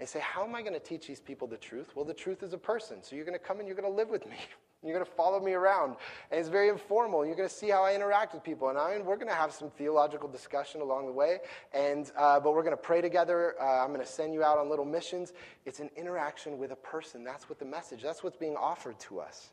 [0.00, 1.94] And say, how am I going to teach these people the truth?
[1.94, 3.02] Well, the truth is a person.
[3.02, 4.36] So you're going to come and you're going to live with me.
[4.82, 5.96] You're going to follow me around.
[6.30, 7.24] And it's very informal.
[7.24, 8.68] You're going to see how I interact with people.
[8.68, 11.38] And I we're going to have some theological discussion along the way.
[11.72, 13.54] And, uh, but we're going to pray together.
[13.60, 15.32] Uh, I'm going to send you out on little missions.
[15.66, 17.22] It's an interaction with a person.
[17.22, 19.50] That's what the message, that's what's being offered to us.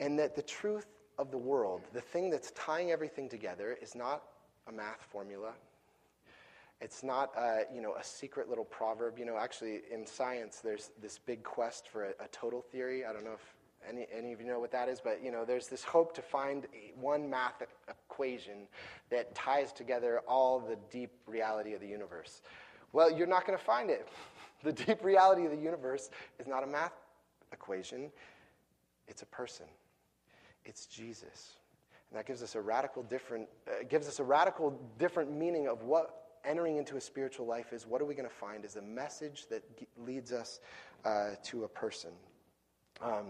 [0.00, 4.22] And that the truth of the world, the thing that's tying everything together, is not
[4.68, 5.52] a math formula.
[6.80, 9.18] It's not, uh, you know, a secret little proverb.
[9.18, 13.04] You know, actually, in science, there's this big quest for a, a total theory.
[13.06, 13.55] I don't know if
[13.88, 15.00] any, any of you know what that is?
[15.00, 16.66] But you know, there's this hope to find
[16.98, 18.68] one math equation
[19.10, 22.42] that ties together all the deep reality of the universe.
[22.92, 24.08] Well, you're not going to find it.
[24.64, 26.08] The deep reality of the universe
[26.40, 26.94] is not a math
[27.52, 28.10] equation;
[29.06, 29.66] it's a person.
[30.64, 31.58] It's Jesus,
[32.10, 35.82] and that gives us a radical different uh, gives us a radical different meaning of
[35.82, 37.86] what entering into a spiritual life is.
[37.86, 38.64] What are we going to find?
[38.64, 39.62] Is a message that
[39.98, 40.60] leads us
[41.04, 42.10] uh, to a person.
[43.02, 43.26] Um,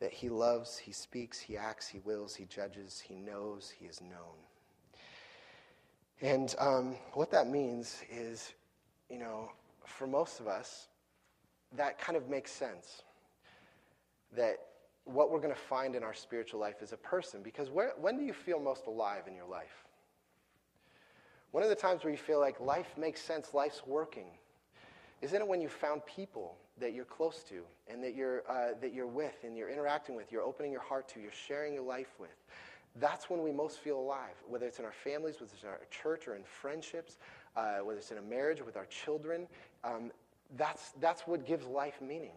[0.00, 4.00] that he loves, he speaks, he acts, he wills, he judges, he knows, he is
[4.00, 4.36] known.
[6.22, 8.52] And um, what that means is,
[9.10, 9.50] you know,
[9.84, 10.88] for most of us,
[11.76, 13.02] that kind of makes sense.
[14.36, 14.56] That
[15.04, 17.42] what we're going to find in our spiritual life is a person.
[17.42, 19.84] Because where, when do you feel most alive in your life?
[21.52, 24.28] One of the times where you feel like life makes sense, life's working.
[25.22, 28.94] Isn't it when you found people that you're close to and that you're, uh, that
[28.94, 32.14] you're with and you're interacting with, you're opening your heart to, you're sharing your life
[32.18, 32.30] with.
[32.96, 35.80] That's when we most feel alive, whether it's in our families, whether it's in our
[35.90, 37.18] church or in friendships,
[37.54, 39.46] uh, whether it's in a marriage with our children.
[39.84, 40.10] Um,
[40.56, 42.32] that's, that's what gives life meaning.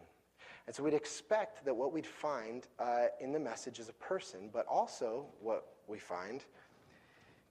[0.66, 4.50] And so we'd expect that what we'd find uh, in the message is a person,
[4.52, 6.44] but also what we find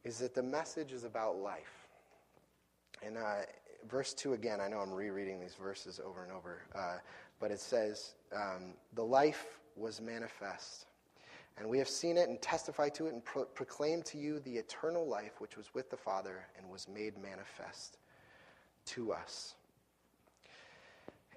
[0.04, 1.88] is that the message is about life.
[3.06, 3.42] And uh,
[3.90, 6.98] verse 2 again, I know I'm rereading these verses over and over, uh,
[7.40, 10.86] but it says, um, The life was manifest.
[11.58, 14.56] And we have seen it and testified to it and pro- proclaimed to you the
[14.56, 17.98] eternal life which was with the Father and was made manifest
[18.86, 19.56] to us.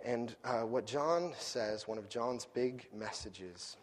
[0.05, 3.77] And uh, what John says, one of John's big messages,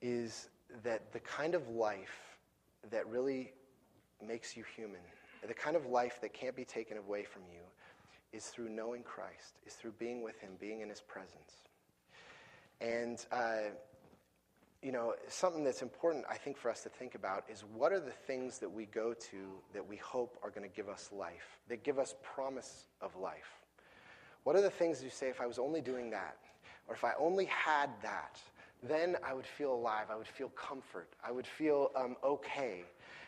[0.00, 0.48] is
[0.82, 2.38] that the kind of life
[2.90, 3.52] that really
[4.24, 5.00] makes you human
[5.48, 7.60] the kind of life that can't be taken away from you
[8.32, 11.68] is through knowing Christ, is through being with Him, being in His presence.
[12.80, 13.70] And, uh,
[14.82, 18.00] you know, something that's important, I think, for us to think about is what are
[18.00, 19.36] the things that we go to
[19.72, 23.60] that we hope are going to give us life, that give us promise of life?
[24.42, 26.36] What are the things you say, if I was only doing that,
[26.86, 28.38] or if I only had that,
[28.82, 30.08] then I would feel alive.
[30.10, 31.08] I would feel comfort.
[31.26, 32.84] I would feel um, okay.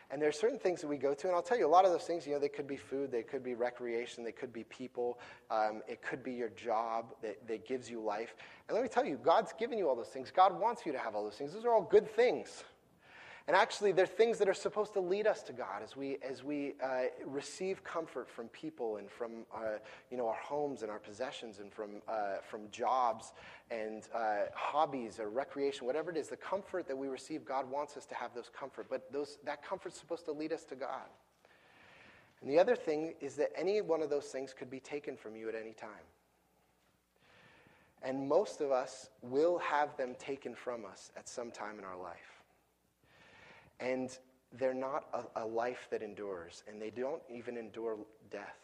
[0.09, 1.83] And there are certain things that we go to, and I'll tell you, a lot
[1.83, 4.53] of those things, you know, they could be food, they could be recreation, they could
[4.53, 5.19] be people,
[5.51, 8.35] um, it could be your job that, that gives you life.
[8.67, 10.31] And let me tell you, God's given you all those things.
[10.31, 11.53] God wants you to have all those things.
[11.53, 12.63] Those are all good things.
[13.47, 16.43] And actually, they're things that are supposed to lead us to God as we, as
[16.43, 19.77] we uh, receive comfort from people and from uh,
[20.11, 23.31] you know, our homes and our possessions and from, uh, from jobs
[23.71, 27.95] and uh, hobbies or recreation, whatever it is, the comfort that we receive, God wants
[27.95, 28.87] us to have those comfort.
[28.89, 31.07] But those, that comfort's supposed to lead us to God.
[32.41, 35.37] And the other thing is that any one of those things could be taken from
[35.37, 35.89] you at any time.
[38.03, 41.97] And most of us will have them taken from us at some time in our
[41.97, 42.36] life.
[43.79, 44.17] And
[44.53, 47.97] they're not a, a, life that endures, and they don't even endure
[48.31, 48.57] death.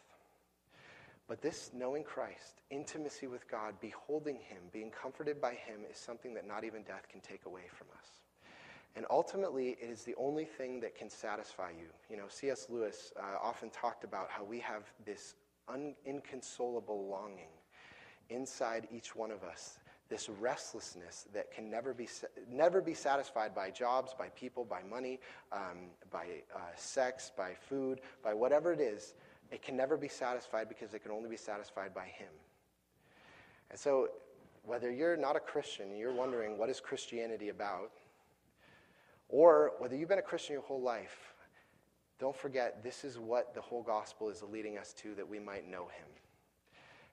[1.28, 6.34] But this knowing Christ, intimacy with God, beholding Him, being comforted by Him, is something
[6.34, 8.08] that not even death can take away from us.
[8.96, 11.86] And ultimately, it is the only thing that can satisfy you.
[12.08, 12.66] You know, C.S.
[12.68, 15.34] Lewis uh, often talked about how we have this
[15.68, 17.48] un- inconsolable longing
[18.30, 19.78] inside each one of us
[20.08, 22.08] this restlessness that can never be,
[22.50, 25.18] never be satisfied by jobs, by people, by money,
[25.52, 29.14] um, by uh, sex, by food, by whatever it is.
[29.50, 32.28] It can never be satisfied because it can only be satisfied by Him.
[33.70, 34.08] And so,
[34.64, 37.92] whether you're not a Christian and you're wondering what is Christianity about,
[39.28, 41.34] or whether you've been a Christian your whole life,
[42.18, 45.68] don't forget this is what the whole gospel is leading us to that we might
[45.68, 46.06] know Him.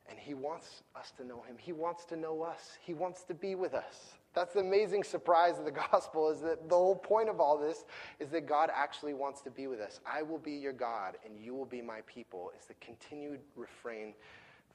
[0.09, 1.55] And He wants us to know Him.
[1.57, 2.77] He wants to know us.
[2.81, 4.13] He wants to be with us.
[4.33, 7.85] That's the amazing surprise of the gospel is that the whole point of all this
[8.19, 9.99] is that God actually wants to be with us.
[10.05, 14.13] I will be your God and you will be my people is the continued refrain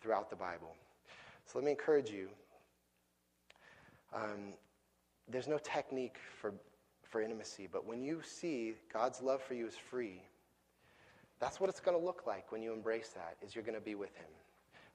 [0.00, 0.74] throughout the Bible.
[1.46, 2.28] So let me encourage you.
[4.14, 4.54] Um,
[5.28, 6.54] there's no technique for,
[7.02, 10.22] for intimacy, but when you see God's love for you is free,
[11.40, 13.84] that's what it's going to look like when you embrace that, is you're going to
[13.84, 14.26] be with him.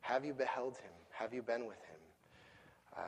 [0.01, 0.91] Have you beheld him?
[1.11, 1.99] Have you been with him?
[2.97, 3.01] Uh,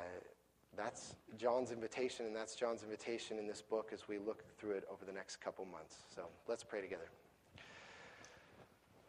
[0.76, 4.84] that's John's invitation, and that's John's invitation in this book as we look through it
[4.92, 5.98] over the next couple months.
[6.16, 7.10] So let's pray together.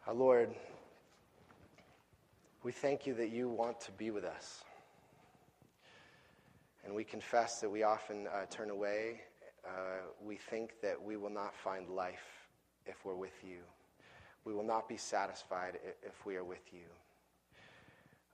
[0.07, 0.53] Our Lord,
[2.63, 4.63] we thank you that you want to be with us.
[6.85, 9.21] And we confess that we often uh, turn away.
[9.65, 12.47] Uh, we think that we will not find life
[12.85, 13.57] if we're with you.
[14.43, 16.85] We will not be satisfied if we are with you.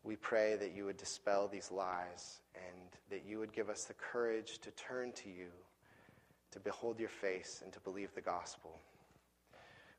[0.03, 3.93] We pray that you would dispel these lies and that you would give us the
[3.93, 5.47] courage to turn to you,
[6.51, 8.79] to behold your face, and to believe the gospel.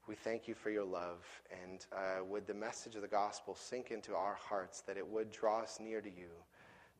[0.09, 1.25] We thank you for your love,
[1.63, 5.31] and uh, would the message of the gospel sink into our hearts that it would
[5.31, 6.29] draw us near to you,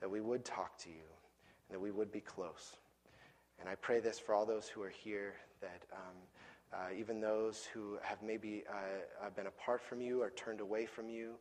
[0.01, 1.03] that we would talk to you,
[1.69, 2.77] and that we would be close.
[3.59, 6.17] And I pray this for all those who are here, that um,
[6.73, 11.09] uh, even those who have maybe uh, been apart from you or turned away from
[11.09, 11.33] you,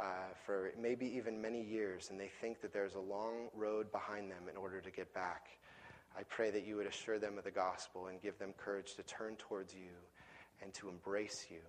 [0.00, 4.30] uh, for maybe even many years, and they think that there's a long road behind
[4.30, 5.48] them in order to get back.
[6.18, 9.02] I pray that you would assure them of the gospel and give them courage to
[9.02, 9.92] turn towards you
[10.62, 11.60] and to embrace you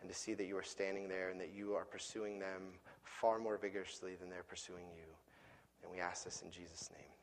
[0.00, 3.38] and to see that you are standing there and that you are pursuing them far
[3.38, 5.04] more vigorously than they're pursuing you.
[5.82, 7.19] And we ask this in Jesus' name.